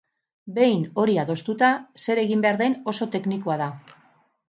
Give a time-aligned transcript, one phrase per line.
[0.55, 1.71] Behin hori adostuta,
[2.07, 3.73] zer egin behar den oso teknikoa da.